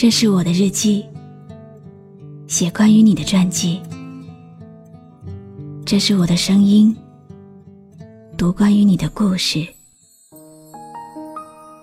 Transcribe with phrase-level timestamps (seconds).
[0.00, 1.04] 这是我的日记，
[2.46, 3.82] 写关于你的传记。
[5.84, 6.96] 这是我的声音，
[8.34, 9.62] 读关于你的故事。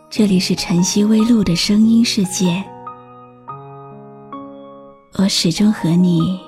[0.09, 2.63] 这里是晨曦微露的声音世界，
[5.20, 6.39] 我始终和你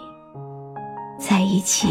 [1.19, 1.87] 在一起。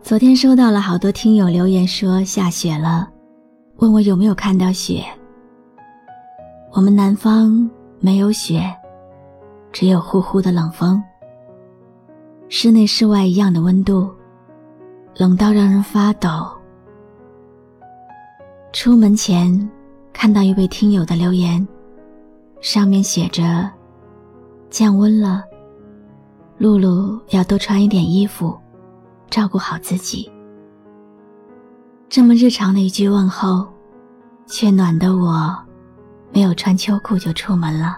[0.00, 3.10] 昨天收到了好多听友留言说下雪了，
[3.76, 5.04] 问我有没有看到雪。
[6.72, 7.68] 我们南方
[8.00, 8.62] 没有雪，
[9.72, 11.02] 只有呼呼的冷风。
[12.48, 14.10] 室内室外一样的温度，
[15.16, 16.28] 冷到让人发抖。
[18.72, 19.70] 出门前
[20.12, 21.66] 看到一位听友的留言，
[22.62, 23.70] 上面写着
[24.70, 25.44] ：“降温了，
[26.56, 28.58] 露露要多穿一点衣服。”
[29.28, 30.31] 照顾好自己。
[32.14, 33.66] 这么日常的一句问候，
[34.46, 35.58] 却暖得我
[36.30, 37.96] 没有穿秋裤就出门了。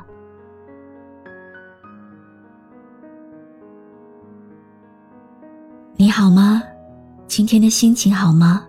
[5.97, 6.62] 你好吗？
[7.27, 8.64] 今天的心情好吗？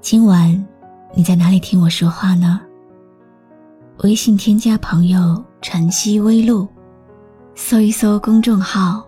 [0.00, 0.66] 今晚
[1.14, 2.58] 你在哪里听我说话呢？
[3.98, 6.66] 微信添加朋友“晨曦微露”，
[7.54, 9.06] 搜一搜公众号。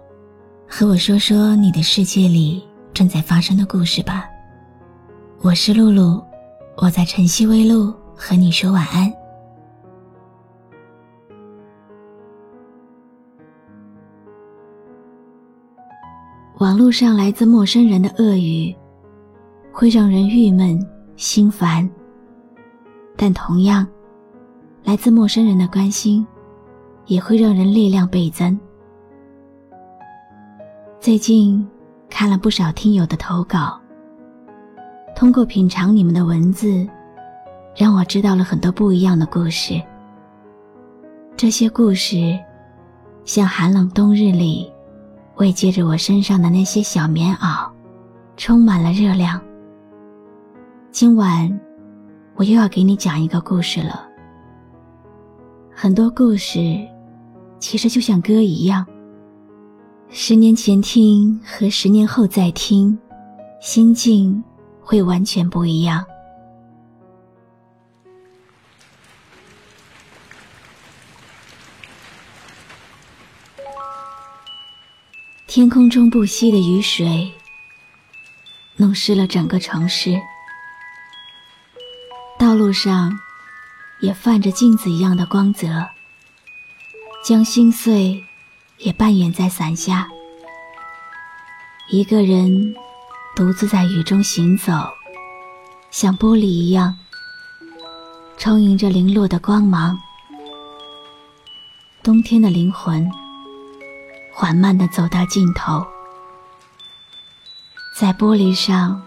[0.69, 4.29] 和我说说你的世界里正在发生的故事吧。
[5.41, 6.21] 我是露露，
[6.77, 9.11] 我在晨曦微露和你说晚安。
[16.59, 18.75] 网络上来自陌生人的恶语，
[19.73, 20.77] 会让人郁闷
[21.15, 21.89] 心烦。
[23.17, 23.87] 但同样，
[24.83, 26.27] 来自陌生人的关心，
[27.07, 28.59] 也会让人力量倍增。
[30.99, 31.65] 最近
[32.11, 33.81] 看了不少听友的投稿，
[35.19, 36.87] 通过品尝你们的文字，
[37.75, 39.83] 让我知道了很多不一样的故事。
[41.37, 42.39] 这些故事，
[43.25, 44.73] 像寒冷冬日里
[45.39, 47.69] 慰藉着我身上的那些小棉袄，
[48.37, 49.41] 充满了热量。
[50.93, 51.61] 今晚，
[52.37, 54.07] 我又要给你讲一个故事了。
[55.75, 56.61] 很多故事，
[57.59, 58.87] 其实就像歌一样。
[60.11, 62.97] 十年前听和十年后再听，
[63.61, 64.45] 心境
[64.89, 66.03] 会完全不一样。
[75.47, 77.31] 天空中不息的雨水，
[78.77, 80.19] 弄湿了整个城市。
[82.39, 83.13] 道路上，
[84.01, 85.87] 也泛着镜子一样的光泽，
[87.23, 88.25] 将心碎。
[88.79, 90.09] 也扮演在伞下，
[91.91, 92.73] 一个人
[93.39, 94.73] 独自在雨中行走，
[95.93, 96.99] 像玻璃一样，
[98.37, 99.97] 充盈着零落的光芒。
[102.03, 103.09] 冬天的灵魂
[104.35, 105.87] 缓慢地走到尽头，
[107.97, 109.01] 在玻璃上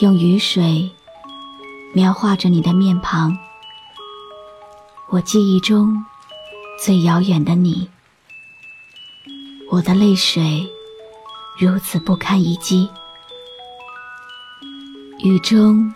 [0.00, 0.90] 用雨水
[1.92, 3.38] 描画着你的面庞，
[5.10, 6.04] 我记忆中
[6.84, 7.88] 最遥远的你。
[9.70, 10.68] 我的泪水
[11.56, 12.90] 如此不堪一击，
[15.22, 15.92] 雨中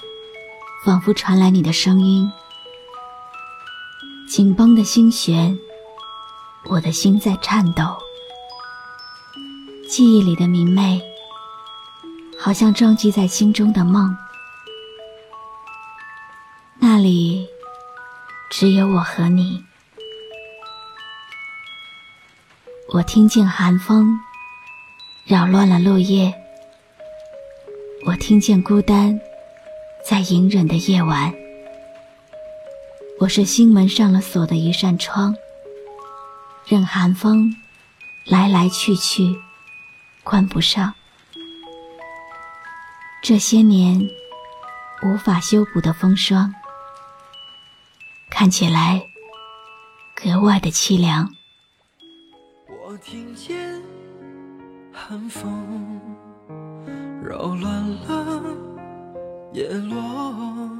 [0.85, 2.31] 仿佛传来你的声音，
[4.29, 5.59] 紧绷的心弦，
[6.65, 7.97] 我的心在颤抖。
[9.89, 11.03] 记忆里的明媚，
[12.39, 14.17] 好像撞击在心中的梦，
[16.79, 17.47] 那里
[18.51, 19.65] 只有我和你。
[22.95, 24.19] 我听见寒风
[25.27, 26.33] 扰乱了落叶，
[28.09, 29.21] 我听见孤单
[30.03, 31.31] 在隐忍的夜晚。
[33.21, 35.37] 我是心门上了锁的一扇窗，
[36.65, 37.55] 任寒风
[38.25, 39.39] 来来去去，
[40.25, 40.95] 关不上。
[43.23, 44.01] 这些年
[45.03, 46.55] 无法修补的风霜，
[48.31, 49.03] 看起来
[50.15, 51.31] 格外的凄凉。
[52.87, 53.83] 我听见
[54.95, 56.01] 寒风
[57.23, 58.43] 扰乱了
[59.53, 60.71] 叶落，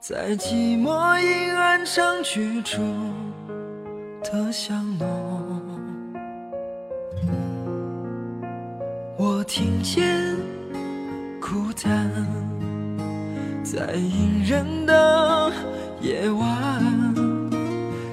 [0.00, 3.12] 在寂寞阴暗长居中
[4.22, 5.60] 的香浓。
[9.16, 10.36] 我听见
[11.40, 12.10] 孤单
[13.62, 15.52] 在隐忍的
[16.00, 16.44] 夜晚。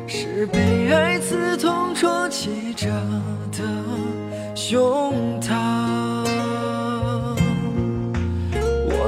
[0.08, 2.88] 是被爱刺痛戳击着
[3.52, 3.64] 的
[4.56, 4.82] 胸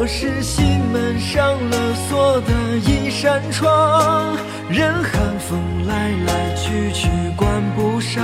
[0.03, 4.35] 我是心门上了锁的一扇窗，
[4.69, 5.57] 任寒风
[5.87, 7.07] 来来去去
[7.37, 8.21] 关不上。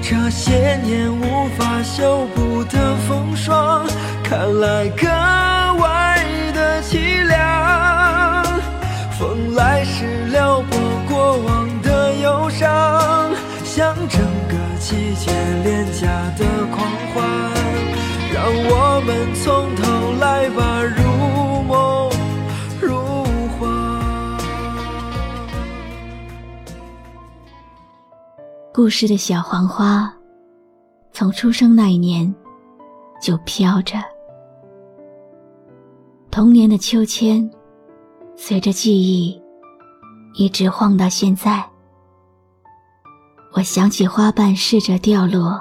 [0.00, 3.86] 这些年无法修补的风霜，
[4.24, 5.06] 看来格
[5.82, 6.24] 外
[6.54, 8.42] 的凄凉。
[9.18, 13.28] 风来时撩拨过往的忧伤，
[13.64, 14.18] 像整
[14.48, 15.30] 个季节
[15.62, 16.06] 廉价
[16.38, 17.28] 的狂欢。
[18.32, 22.10] 让我们从头来吧，如梦
[22.78, 22.94] 如
[23.58, 24.38] 幻。
[28.74, 30.12] 故事的小黄花，
[31.10, 32.32] 从出生那一年
[33.22, 33.96] 就飘着。
[36.30, 37.50] 童年的秋千，
[38.36, 39.42] 随着记忆
[40.34, 41.64] 一直晃到现在。
[43.54, 45.58] 我想起花瓣试着掉落。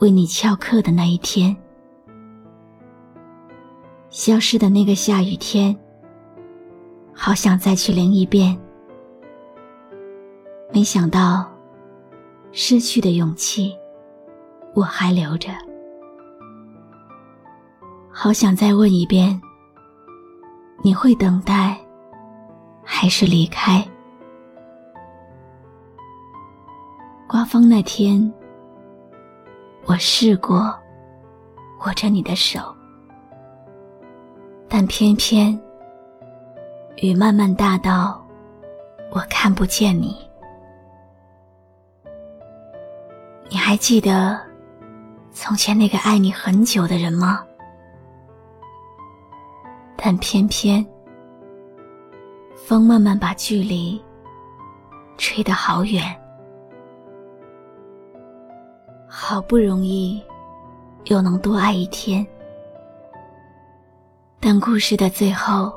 [0.00, 1.56] 为你翘课的那一天，
[4.14, 5.76] 消失的那个下雨天，
[7.12, 8.56] 好想再去淋一遍。
[10.72, 11.44] 没想到，
[12.52, 13.76] 失去的勇气
[14.72, 15.48] 我还留着。
[18.08, 19.38] 好想再问一遍，
[20.84, 21.76] 你会等待，
[22.84, 23.84] 还是离开？
[27.26, 28.32] 刮风那天。
[29.86, 30.72] 我试过
[31.84, 32.73] 握着你的手，
[34.76, 35.56] 但偏偏
[36.96, 38.20] 雨慢慢大到
[39.12, 40.28] 我看不见你。
[43.48, 44.36] 你还记得
[45.30, 47.44] 从前那个爱你很久的人吗？
[49.96, 50.84] 但偏偏
[52.56, 54.02] 风慢慢把距离
[55.16, 56.02] 吹得好远。
[59.06, 60.20] 好不容易，
[61.04, 62.26] 又能多爱一天，
[64.46, 65.72] 但故事的最后，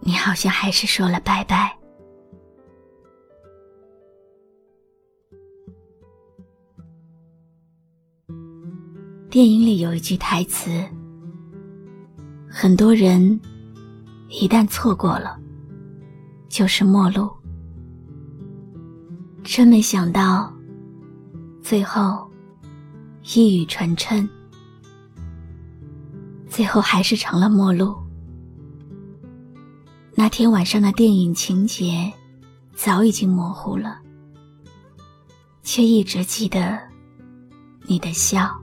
[0.00, 1.72] 你好像还是说了拜拜。
[9.30, 10.68] 电影里有一句台词
[12.50, 13.40] ：“很多人
[14.28, 15.38] 一旦错过了，
[16.48, 17.30] 就是陌路。”
[19.44, 20.52] 真没想到。
[21.62, 22.28] 最后，
[23.36, 24.28] 一语成谶，
[26.52, 27.96] 最后还是成了陌路。
[30.14, 32.12] 那天晚上的电影情节
[32.74, 33.98] 早已经模糊了，
[35.62, 36.78] 却一直记得
[37.86, 38.54] 你的笑。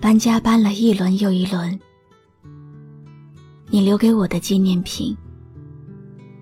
[0.00, 1.76] 搬家搬了一轮又一轮，
[3.66, 5.16] 你留给我的纪念品，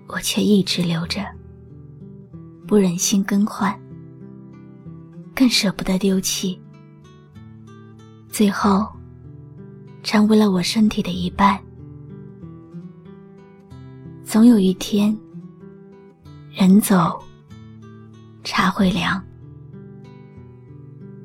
[0.09, 1.25] 我却一直留着，
[2.67, 3.75] 不忍心更换。
[5.33, 6.61] 更舍不得丢弃，
[8.29, 8.87] 最后
[10.03, 11.59] 成为了我身体的一半。
[14.23, 15.17] 总有一天，
[16.51, 17.23] 人走
[18.43, 19.23] 茶会凉。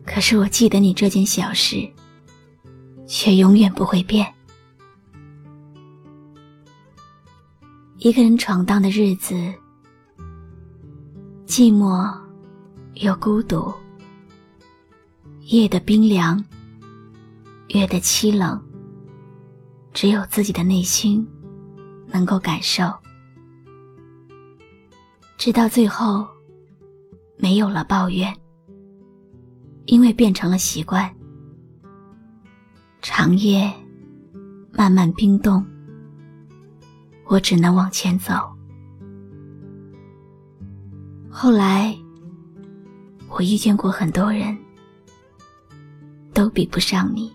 [0.07, 1.87] 可是我记得你这件小事，
[3.07, 4.27] 却永远不会变。
[7.99, 9.35] 一个人闯荡的日子，
[11.47, 12.11] 寂寞
[12.95, 13.73] 又孤独。
[15.47, 16.43] 夜的冰凉，
[17.69, 18.61] 月的凄冷，
[20.01, 21.27] 只有自己的内心
[22.07, 22.85] 能够感受。
[25.37, 26.25] 直到最后，
[27.37, 28.33] 没有了抱怨，
[29.87, 31.13] 因为变成了习惯。
[33.03, 33.69] 长夜
[34.71, 35.67] 慢慢冰冻，
[37.25, 38.35] 我只能往前走。
[41.29, 41.93] 后来，
[43.29, 44.57] 我遇见过很多人。
[46.33, 47.33] 都比不上你，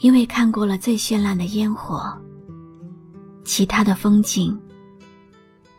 [0.00, 2.16] 因为看过了最绚烂的烟火，
[3.44, 4.56] 其他的风景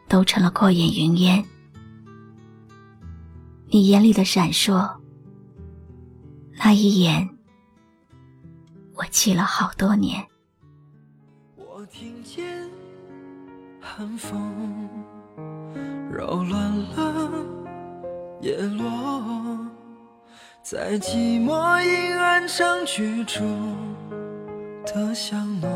[0.08, 1.44] 都成了过眼云烟。
[3.68, 4.90] 你眼里的闪烁，
[6.58, 7.30] 那一眼，
[8.96, 10.22] 我记了好多年。
[11.56, 12.70] 我听见
[13.80, 14.90] 寒风
[16.12, 17.32] 扰乱了
[18.42, 19.58] 叶落。
[20.62, 23.40] 在寂寞阴暗中居住
[24.94, 25.70] 的香浓，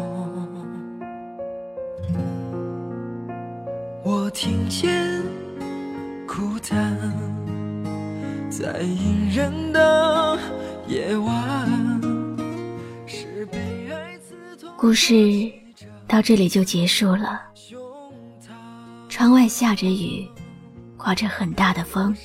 [4.04, 5.22] 我听见
[6.28, 6.98] 孤单
[8.50, 10.40] 在隐忍的
[10.88, 12.02] 夜晚，
[13.06, 13.60] 是被
[13.92, 14.72] 爱刺痛。
[14.78, 15.52] 故事
[16.08, 17.40] 到这里就结束了。
[19.10, 20.28] 窗外下着雨，
[20.98, 22.16] 刮着很大的风。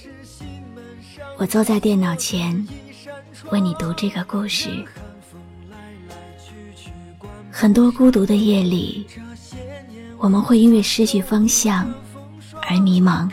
[1.37, 2.67] 我坐在电脑前，
[3.51, 4.71] 为你读这个故事。
[7.61, 9.05] 很多孤独的夜里，
[10.17, 11.93] 我们会因为失去方向
[12.63, 13.29] 而迷茫。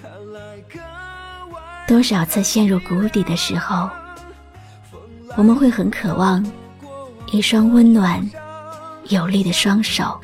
[1.88, 3.88] 多少次陷入谷底的时候，
[5.38, 6.44] 我们会很渴望
[7.32, 8.27] 一双温暖
[9.10, 10.20] 有力的双手。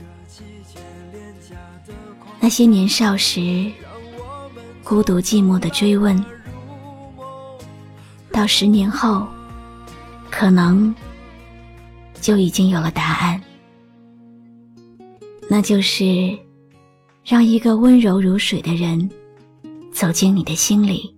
[2.39, 3.71] 那些年少时
[4.83, 6.25] 孤独寂寞的追问，
[8.31, 9.27] 到十年后，
[10.31, 10.91] 可能
[12.19, 13.39] 就已经有了答案。
[15.53, 16.33] 那就是
[17.25, 19.11] 让一个温柔如水的人
[19.91, 21.13] 走进你的心里。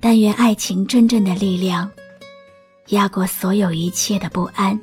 [0.00, 1.90] 但愿爱情真正的力量
[2.86, 4.80] 压过所有一切的不安，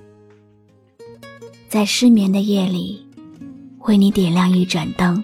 [1.67, 3.03] 在失眠的夜里。
[3.79, 5.21] 为你点亮一盏灯，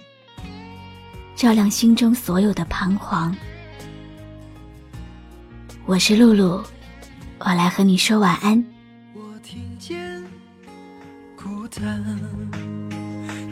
[1.35, 3.33] 照亮心中所有的彷徨。
[5.85, 6.59] 我是露露，
[7.37, 8.65] 我来和你说晚安。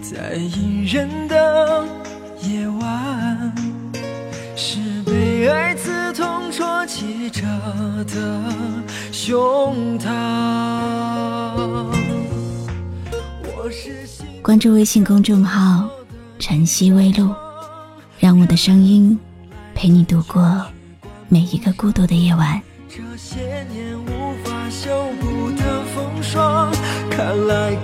[0.02, 1.86] 在隐忍的
[2.42, 3.56] 夜晚，
[4.54, 7.44] 是被爱刺痛戳击着
[8.04, 8.44] 的
[9.14, 10.10] 胸膛。
[13.44, 14.06] 我是。
[14.42, 15.90] 关注微信公众号
[16.38, 17.34] “晨曦微露”，
[18.20, 19.18] 让我的声音
[19.74, 20.66] 陪你度过
[21.30, 22.62] 每一个孤独的夜晚。
[22.90, 26.70] 这些年无法修补的风霜，
[27.10, 27.76] 看来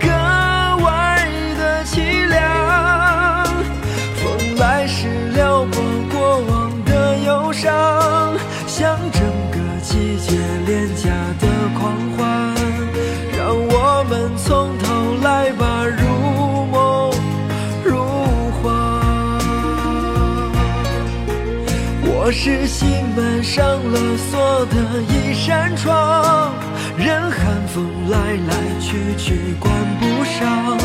[22.46, 24.76] 是心门上了锁的
[25.08, 26.52] 一扇窗，
[26.98, 30.78] 任寒风来来去去，关不上。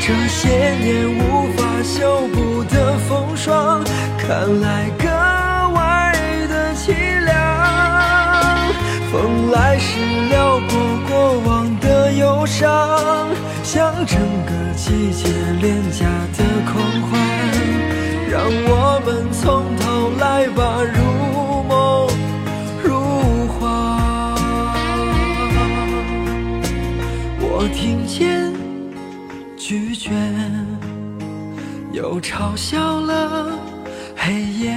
[0.00, 3.82] 这些年无法修补的风霜，
[4.16, 5.08] 看来格
[5.74, 6.12] 外
[6.48, 7.34] 的凄凉。
[9.10, 9.98] 风来时
[10.30, 12.70] 撩拨过往的忧伤，
[13.64, 15.28] 像整个季节
[15.60, 16.06] 廉价
[32.24, 33.50] 嘲笑了
[34.16, 34.74] 黑夜。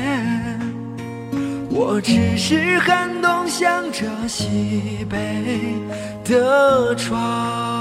[1.69, 5.15] 我只是寒冬向着西北
[6.25, 7.76] 的窗。